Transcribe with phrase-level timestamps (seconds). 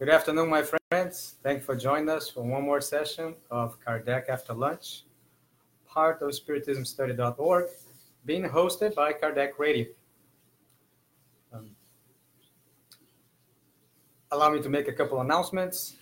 [0.00, 1.34] Good afternoon, my friends.
[1.42, 5.04] Thank you for joining us for one more session of Kardec After Lunch,
[5.86, 7.66] part of SpiritismStudy.org,
[8.24, 9.88] being hosted by Kardec Radio.
[11.52, 11.72] Um,
[14.30, 15.96] allow me to make a couple announcements.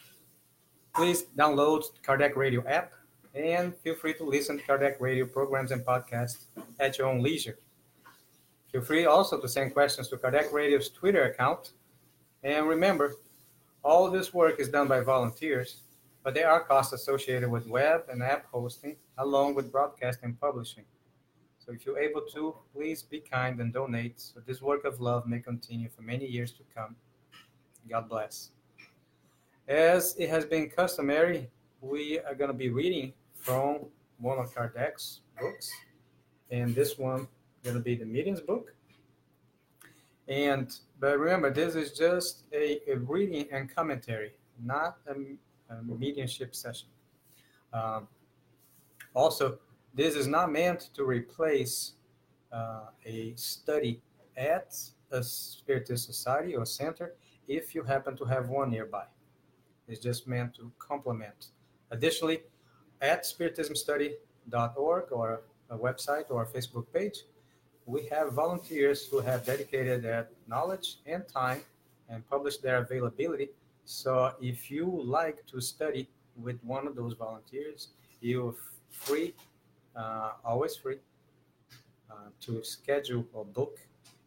[0.95, 2.93] Please download Kardec Radio app
[3.35, 6.45] and feel free to listen to Kardec Radio programs and podcasts
[6.79, 7.59] at your own leisure.
[8.71, 11.73] Feel free also to send questions to Kardec Radio's Twitter account.
[12.45, 13.17] And remember,
[13.83, 15.83] all this work is done by volunteers,
[16.23, 20.85] but there are costs associated with web and app hosting, along with broadcasting and publishing.
[21.59, 25.27] So if you're able to, please be kind and donate so this work of love
[25.27, 26.97] may continue for many years to come.
[27.89, 28.51] God bless.
[29.67, 31.49] As it has been customary,
[31.81, 33.87] we are going to be reading from
[34.19, 35.71] one of Kardec's books,
[36.51, 37.29] and this one
[37.63, 38.75] going to be the Mediums' Book.
[40.27, 45.13] And but remember, this is just a, a reading and commentary, not a,
[45.73, 46.89] a mediumship session.
[47.73, 48.09] Um,
[49.15, 49.59] also,
[49.95, 51.93] this is not meant to replace
[52.53, 54.01] uh, a study
[54.37, 54.77] at
[55.11, 57.15] a Spiritist society or center
[57.47, 59.05] if you happen to have one nearby.
[59.87, 61.49] It's just meant to complement.
[61.91, 62.43] Additionally,
[63.01, 67.25] at spiritismstudy.org or a website or a Facebook page,
[67.89, 71.63] we have volunteers who have dedicated their knowledge and time
[72.11, 73.49] and published their availability.
[73.87, 77.89] So if you like to study with one of those volunteers,
[78.21, 78.55] you're
[78.91, 79.35] free,
[79.97, 80.99] uh, always free,
[82.11, 83.79] uh, to schedule or book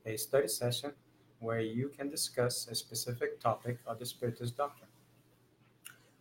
[0.07, 0.91] a study session
[1.39, 4.89] where you can discuss a specific topic of the Spiritist doctrine.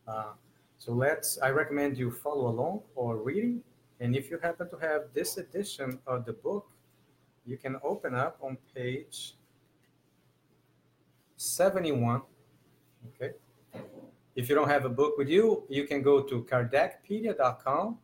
[0.06, 0.32] Uh,
[0.76, 3.62] so let's, I recommend you follow along or reading.
[3.98, 6.66] And if you happen to have this edition of the book,
[7.46, 9.34] you can open up on page
[11.36, 12.22] 71.
[13.08, 13.32] Okay.
[14.36, 17.98] If you don't have a book with you, you can go to kardecpedia.com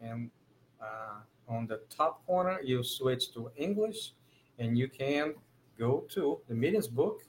[0.00, 0.30] and
[0.80, 4.12] uh, on the top corner, you switch to English
[4.58, 5.34] and you can
[5.78, 7.22] go to the Medium's book,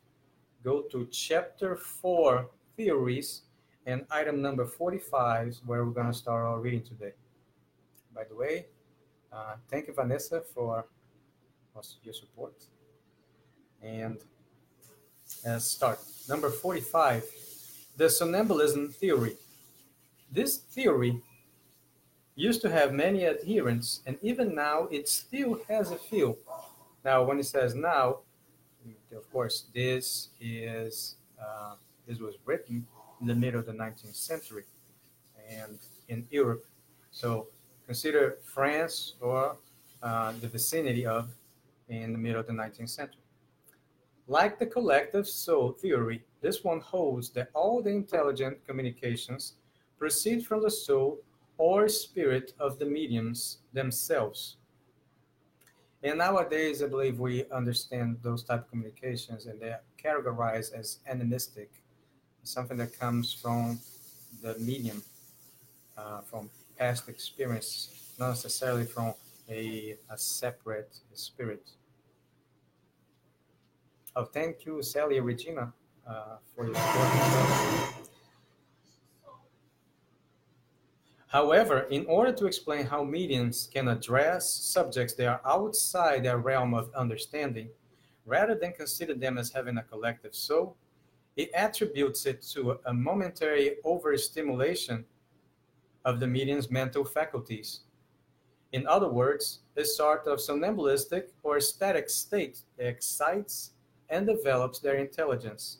[0.63, 3.43] go to chapter 4 theories
[3.85, 7.13] and item number 45 where we're going to start our reading today.
[8.13, 8.67] By the way,
[9.31, 10.85] uh, thank you, Vanessa, for
[12.03, 12.53] your support.
[13.81, 14.17] And
[15.47, 15.99] uh, start.
[16.27, 17.23] Number 45,
[17.97, 19.35] the somnambulism theory.
[20.31, 21.21] This theory
[22.35, 26.37] used to have many adherents, and even now it still has a few.
[27.03, 28.19] Now, when it says now,
[29.15, 31.75] of course, this is uh,
[32.07, 32.85] this was written
[33.21, 34.63] in the middle of the 19th century,
[35.49, 36.65] and in Europe.
[37.11, 37.47] So
[37.85, 39.55] consider France or
[40.03, 41.29] uh, the vicinity of
[41.89, 43.21] in the middle of the 19th century.
[44.27, 49.53] Like the collective soul theory, this one holds that all the intelligent communications
[49.97, 51.19] proceed from the soul
[51.57, 54.57] or spirit of the mediums themselves.
[56.03, 61.69] And nowadays, I believe we understand those type of communications and they're categorized as animistic,
[62.43, 63.79] something that comes from
[64.41, 65.03] the medium,
[65.97, 69.13] uh, from past experience, not necessarily from
[69.49, 71.71] a, a separate spirit.
[74.19, 75.71] Oh, thank you, Sally Regina,
[76.05, 77.07] uh, for your support.
[81.27, 86.73] However, in order to explain how mediums can address subjects that are outside their realm
[86.73, 87.69] of understanding,
[88.25, 90.75] rather than consider them as having a collective soul,
[91.37, 95.05] it attributes it to a momentary overstimulation
[96.03, 97.83] of the medium's mental faculties.
[98.73, 103.75] In other words, a sort of somnambulistic or ecstatic state that excites
[104.09, 105.79] and develops their intelligence.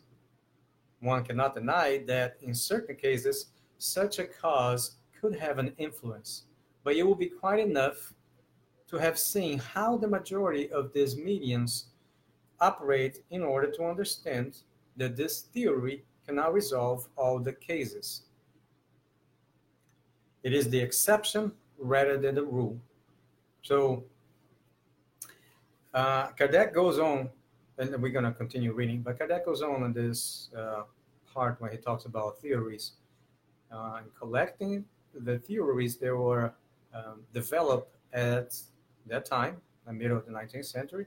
[1.01, 3.47] One cannot deny that in certain cases,
[3.77, 6.43] such a cause could have an influence,
[6.83, 8.13] but it will be quite enough
[8.87, 11.87] to have seen how the majority of these mediums
[12.59, 14.57] operate in order to understand
[14.97, 18.23] that this theory cannot resolve all the cases.
[20.43, 22.79] It is the exception rather than the rule.
[23.61, 24.03] So,
[25.93, 27.29] uh, Kardec goes on
[27.79, 29.01] and we're going to continue reading.
[29.01, 30.83] But Kardec goes on in this uh,
[31.33, 32.91] part when he talks about theories.
[33.71, 34.83] Uh, and collecting
[35.13, 36.53] the theories that were
[36.93, 38.55] um, developed at
[39.07, 41.05] that time, the middle of the 19th century,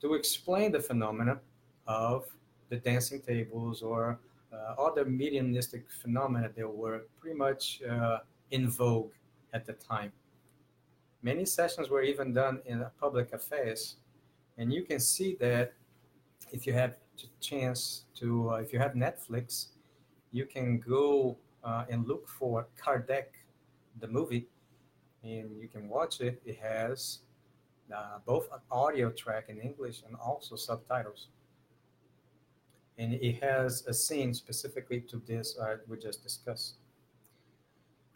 [0.00, 1.38] to explain the phenomena
[1.86, 2.26] of
[2.70, 4.18] the dancing tables or
[4.52, 8.18] uh, other mediumistic phenomena that were pretty much uh,
[8.50, 9.12] in vogue
[9.52, 10.12] at the time.
[11.22, 13.96] Many sessions were even done in public affairs,
[14.56, 15.72] and you can see that
[16.52, 19.68] if you have a chance to, uh, if you have Netflix,
[20.32, 23.26] you can go uh, and look for Kardec,
[24.00, 24.46] the movie,
[25.22, 26.42] and you can watch it.
[26.44, 27.20] It has
[27.94, 31.28] uh, both an audio track in English and also subtitles.
[32.98, 36.76] And it has a scene specifically to this uh, we just discussed.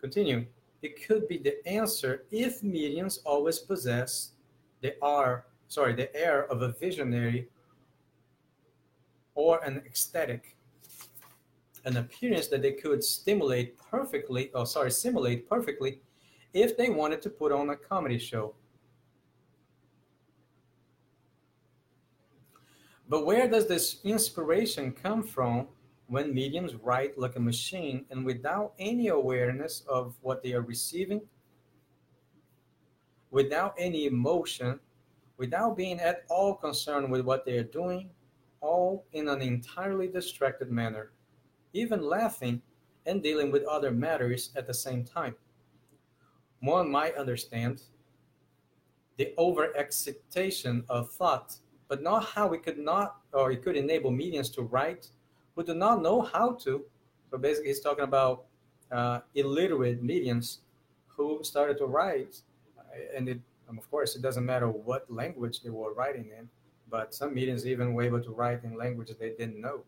[0.01, 0.47] Continue.
[0.83, 4.33] It could be the answer if mediums always possess
[4.81, 7.49] the are sorry the air of a visionary
[9.39, 10.57] or an ecstatic
[11.85, 16.01] an appearance that they could stimulate perfectly or sorry simulate perfectly
[16.53, 18.53] if they wanted to put on a comedy show.
[23.09, 25.69] But where does this inspiration come from
[26.09, 31.21] when mediums write like a machine and without any awareness of what they are receiving,
[33.31, 34.81] without any emotion,
[35.37, 38.11] without being at all concerned with what they are doing,
[38.61, 41.13] all in an entirely distracted manner,
[41.73, 42.63] even laughing
[43.07, 45.35] and dealing with other matters at the same time.
[46.61, 47.83] One might understand
[49.17, 51.57] the overexcitation of thought,
[51.89, 55.09] but not how it could not or it could enable mediums to write
[55.59, 56.85] who do not know how to.
[57.31, 58.45] So basically, he's talking about
[58.93, 60.61] uh, illiterate mediums
[61.09, 62.41] who started to write,
[63.15, 66.49] and it, of course, it doesn't matter what language they were writing in,
[66.91, 69.83] but some mediums even were able to write in languages they didn't know.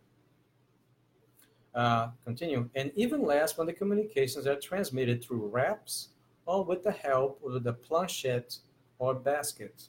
[1.75, 6.08] Uh, continue, and even less when the communications are transmitted through raps
[6.47, 8.56] or with the help of the planchette
[8.99, 9.85] or basket.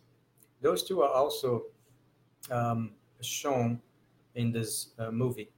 [0.62, 1.63] Those two are also
[2.52, 2.92] um,
[3.22, 3.81] shown
[4.36, 5.50] in this uh, movie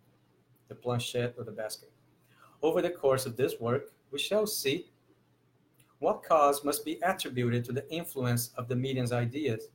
[0.69, 1.91] the planchette or the basket.
[2.61, 4.87] Over the course of this work, we shall see
[5.99, 9.69] what cause must be attributed to the influence of the medium's ideas.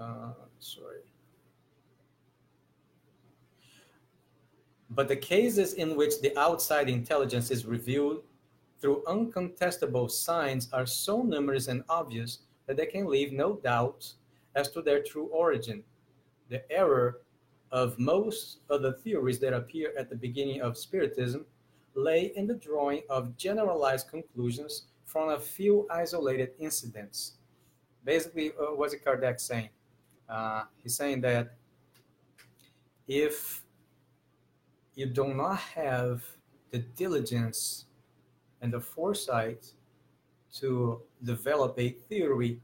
[0.00, 1.00] Uh, sorry.
[4.88, 8.22] But the cases in which the outside intelligence is revealed
[8.80, 14.10] through uncontestable signs are so numerous and obvious that they can leave no doubt
[14.56, 15.84] as to their true origin.
[16.48, 17.20] The error
[17.70, 21.44] of most of the theories that appear at the beginning of Spiritism
[21.94, 27.34] lay in the drawing of generalized conclusions from a few isolated incidents.
[28.04, 29.68] Basically, uh, what's Kardec saying?
[30.30, 31.54] Uh, he's saying that
[33.08, 33.64] if
[34.94, 36.22] you do not have
[36.70, 37.86] the diligence
[38.62, 39.72] and the foresight
[40.54, 42.60] to develop a theory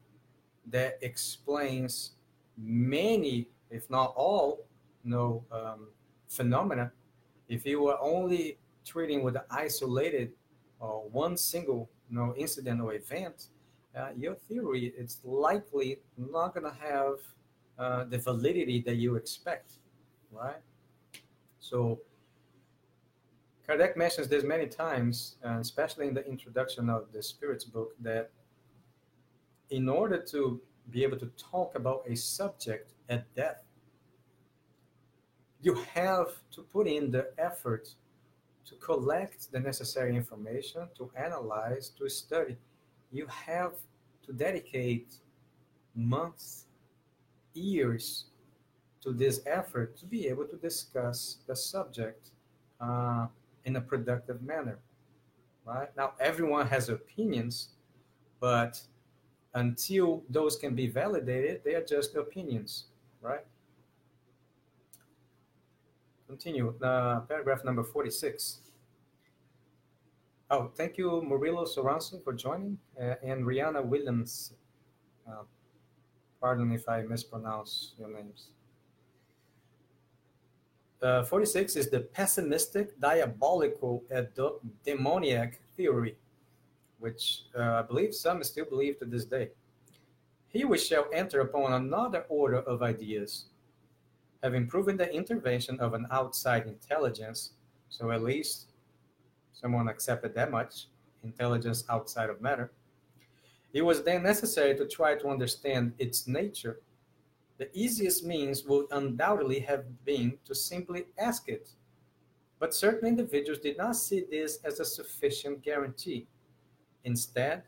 [0.66, 2.12] that explains
[2.56, 4.66] many, if not all,
[5.04, 5.88] know, um,
[6.28, 6.92] phenomena.
[7.48, 10.32] If you were only treating with isolated
[10.80, 13.48] or uh, one single know, incident or event,
[13.96, 17.18] uh, your theory it's likely not going to have
[17.78, 19.72] uh, the validity that you expect,
[20.30, 20.60] right?
[21.58, 22.00] So
[23.68, 28.30] Kardec mentions this many times, uh, especially in the introduction of the Spirits book, that
[29.70, 33.64] in order to be able to talk about a subject at depth,
[35.60, 37.88] you have to put in the effort
[38.66, 42.56] to collect the necessary information, to analyze, to study.
[43.10, 43.74] You have
[44.26, 45.14] to dedicate
[45.94, 46.65] months,
[47.56, 48.26] years
[49.00, 52.30] to this effort to be able to discuss the subject
[52.80, 53.26] uh,
[53.64, 54.78] in a productive manner.
[55.64, 57.70] Right now, everyone has opinions,
[58.40, 58.80] but
[59.54, 62.84] until those can be validated, they are just opinions,
[63.20, 63.44] right?
[66.28, 68.60] Continue, uh, paragraph number 46.
[70.50, 74.52] Oh, thank you, Murilo Soranzo, for joining, uh, and Rihanna Williams.
[75.28, 75.42] Uh,
[76.40, 78.48] pardon if I mispronounce your names.
[81.02, 84.02] Uh, 46 is the pessimistic, diabolical,
[84.84, 86.16] demoniac theory
[86.98, 89.50] which uh, I believe some still believe to this day.
[90.48, 93.46] Here we shall enter upon another order of ideas.
[94.42, 97.52] Having proven the intervention of an outside intelligence,
[97.88, 98.68] so at least
[99.52, 100.86] someone accepted that much
[101.24, 102.70] intelligence outside of matter,
[103.76, 106.80] it was then necessary to try to understand its nature.
[107.58, 111.68] The easiest means would undoubtedly have been to simply ask it.
[112.58, 116.26] But certain individuals did not see this as a sufficient guarantee.
[117.04, 117.64] Instead,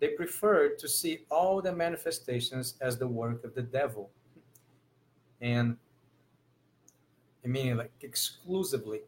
[0.00, 4.10] they preferred to see all the manifestations as the work of the devil.
[5.40, 5.76] And
[7.44, 9.02] I mean, like exclusively.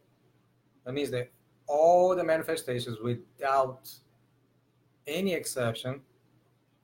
[0.85, 1.33] That means that
[1.67, 3.91] all the manifestations, without
[5.09, 6.01] any exception,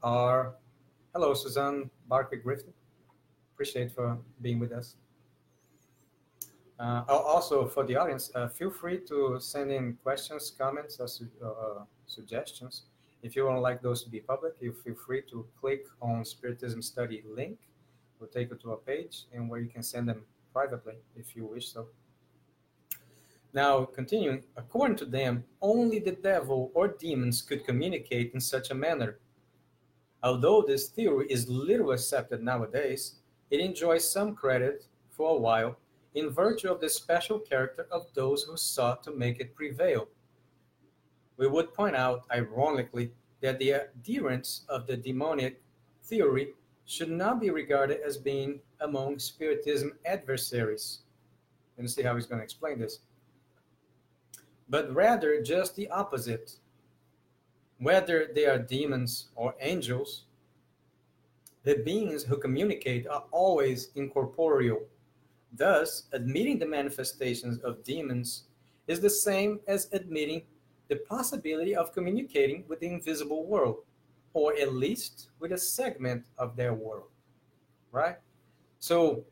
[0.02, 0.54] are.
[1.14, 2.73] Hello, Suzanne Barker Griffin.
[3.54, 4.97] appreciate for being with us.
[6.78, 11.26] Uh, also, for the audience, uh, feel free to send in questions, comments, or su
[11.45, 12.85] uh, suggestions.
[13.23, 16.80] If you would like those to be public, you feel free to click on Spiritism
[16.80, 17.59] Study link.
[18.19, 21.45] Will take you to a page and where you can send them privately if you
[21.45, 21.88] wish so.
[23.52, 28.75] Now, continuing, according to them, only the devil or demons could communicate in such a
[28.75, 29.19] manner.
[30.23, 33.17] Although this theory is little accepted nowadays,
[33.50, 35.77] it enjoys some credit for a while
[36.15, 40.09] in virtue of the special character of those who sought to make it prevail.
[41.37, 45.62] We would point out, ironically, that the adherents of the demonic
[46.05, 51.00] theory should not be regarded as being among Spiritism adversaries.
[51.79, 52.99] And see how he's going to explain this.
[54.69, 56.57] But rather just the opposite.
[57.81, 60.25] Whether they are demons or angels,
[61.65, 64.81] the beings who communicate are always incorporeal
[65.53, 68.45] Thus, admitting the manifestations of demons
[68.87, 70.43] is the same as admitting
[70.89, 73.79] the possibility of communicating with the invisible world,
[74.33, 77.09] or at least with a segment of their world.
[77.91, 78.17] Right?
[78.79, 79.25] So,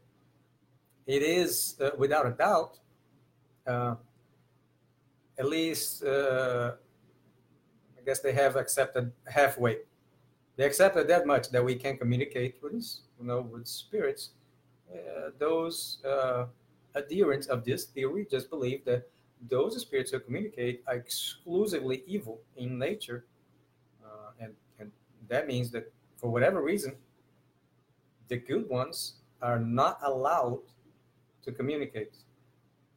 [1.06, 2.78] it is, uh, without a doubt,
[3.66, 3.94] uh,
[5.38, 6.72] at least, uh,
[8.08, 9.74] guess they have accepted halfway.
[10.56, 12.72] They accepted that much that we can communicate with,
[13.20, 14.30] you know, with spirits
[14.92, 16.46] uh, those uh,
[16.96, 19.08] adherents of this theory just believe that
[19.48, 23.24] those spirits who communicate are exclusively evil in nature,
[24.04, 24.90] uh, and and
[25.28, 26.96] that means that for whatever reason,
[28.28, 30.60] the good ones are not allowed
[31.44, 32.14] to communicate.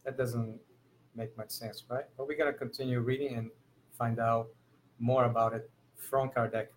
[0.06, 0.60] That doesn't
[1.16, 2.06] make much sense, right?
[2.18, 3.52] But we're gonna continue reading and
[3.98, 4.48] find out
[5.02, 6.68] more about it from Kardec.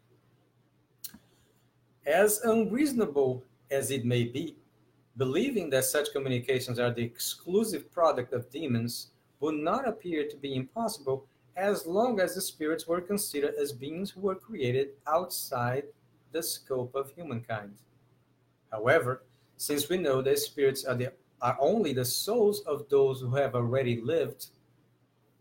[2.07, 4.57] As unreasonable as it may be,
[5.17, 10.57] Believing that such communications are the exclusive product of demons would not appear to be
[10.57, 11.25] impossible
[11.57, 15.85] as long as the spirits were considered as beings who were created outside
[16.33, 17.75] the scope of humankind.
[18.73, 19.23] However,
[19.57, 23.55] since we know that spirits are, the, are only the souls of those who have
[23.55, 24.49] already lived,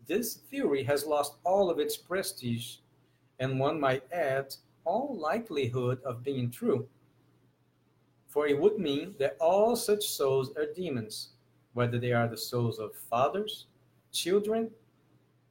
[0.06, 2.76] this theory has lost all of its prestige,
[3.38, 6.86] and one might add, all likelihood of being true
[8.34, 11.28] for it would mean that all such souls are demons,
[11.72, 13.66] whether they are the souls of fathers,
[14.10, 14.68] children,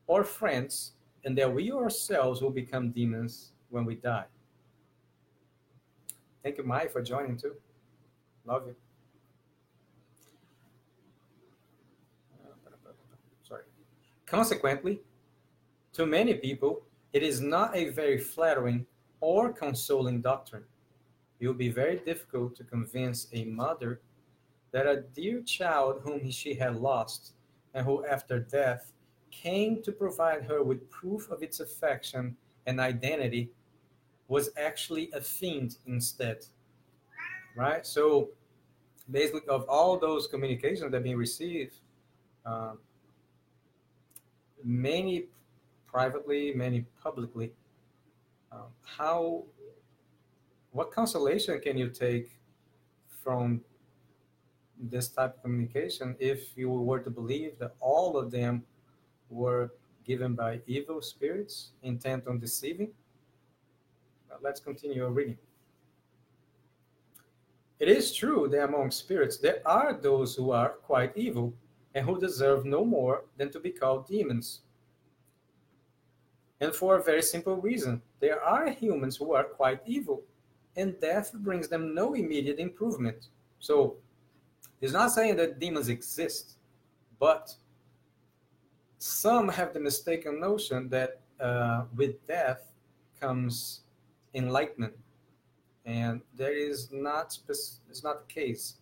[0.06, 0.92] or friends,
[1.24, 4.26] and that we ourselves will become demons when we die.
[6.44, 7.56] Thank you, Mai, for joining too.
[8.44, 8.76] Love you.
[13.48, 13.64] Sorry.
[14.34, 15.00] Consequently,
[15.94, 16.82] to many people,
[17.14, 18.86] it is not a very flattering
[19.22, 20.64] or consoling doctrine
[21.44, 24.00] it will be very difficult to convince a mother
[24.72, 27.34] that a dear child whom she had lost,
[27.74, 28.94] and who after death
[29.30, 33.50] came to provide her with proof of its affection and identity,
[34.30, 36.46] was actually a fiend instead.
[37.58, 37.86] Right?
[37.86, 38.30] So,
[39.12, 41.76] basically, of all those communications that been received,
[42.46, 42.80] um,
[44.64, 45.26] many
[45.86, 47.52] privately, many publicly,
[48.52, 49.44] um, how
[50.72, 52.32] what consolation can you take
[53.24, 53.62] from
[54.80, 58.64] this type of communication if you were to believe that all of them
[59.30, 59.72] were
[60.04, 62.90] given by evil spirits intent on deceiving?
[64.28, 65.38] But let's continue reading.
[67.80, 71.54] It is true that among spirits there are those who are quite evil
[71.96, 74.62] and who deserve no more than to be called demons.
[76.60, 80.24] And for a very simple reason there are humans who are quite evil
[80.76, 83.28] and death brings them no immediate improvement.
[83.60, 83.98] So
[84.82, 86.58] it's not saying that demons exist,
[87.20, 87.54] but
[88.98, 92.72] some have the mistaken notion that uh, with death
[93.20, 93.82] comes
[94.34, 94.94] enlightenment,
[95.86, 98.76] and there is not it's not the case.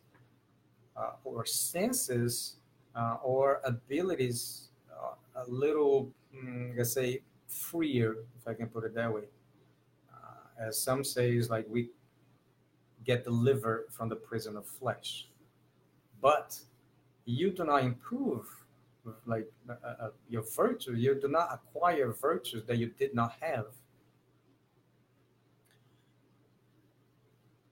[0.96, 2.58] Uh, or senses
[2.96, 8.96] uh, or abilities uh, a little, mm, let's say, freer, if I can put it
[8.96, 9.24] that way
[10.62, 11.90] as some say, is like we
[13.04, 15.28] get delivered from the prison of flesh.
[16.22, 16.60] But
[17.26, 18.46] you do not improve
[19.26, 20.94] like uh, uh, your virtue.
[20.94, 23.66] You do not acquire virtues that you did not have.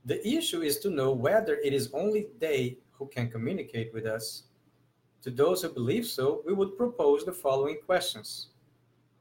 [0.05, 4.43] The issue is to know whether it is only they who can communicate with us.
[5.23, 8.47] To those who believe so, we would propose the following questions.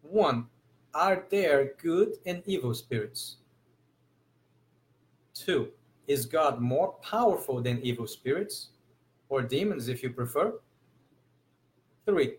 [0.03, 0.47] One,
[0.95, 3.39] are there good and evil spirits?
[5.35, 5.73] Two,
[6.09, 8.71] Is God more powerful than evil spirits
[9.29, 10.59] or demons, if you prefer?
[12.07, 12.37] Three,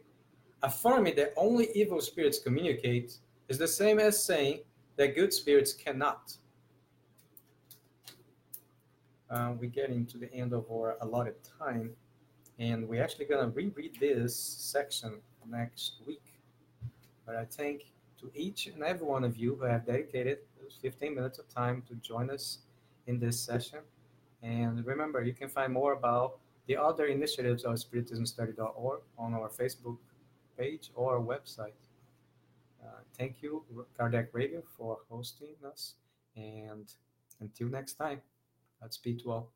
[0.63, 4.61] affirming that only evil spirits communicate is the same as saying
[4.95, 6.35] that good spirits cannot.
[9.29, 11.91] Uh, we're getting to the end of our allotted time,
[12.59, 16.21] and we're actually going to reread this section next week.
[17.25, 17.85] But I thank
[18.19, 20.39] to each and every one of you who have dedicated
[20.81, 22.59] 15 minutes of time to join us
[23.07, 23.79] in this session.
[24.43, 26.37] And remember, you can find more about
[26.67, 29.97] the other initiatives of spiritismstudy.org on our Facebook
[30.57, 31.79] page or our website.
[32.83, 33.63] Uh, thank you,
[33.97, 35.95] Kardec Radio, for hosting us.
[36.35, 36.93] And
[37.39, 38.21] until next time,
[38.81, 39.51] Godspeed to all.